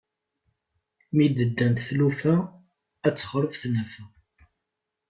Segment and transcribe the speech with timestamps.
[1.15, 2.35] Mi d-ddant tlufa
[3.07, 4.03] ad texreb tnafa.